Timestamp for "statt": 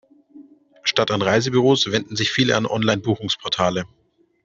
0.81-1.11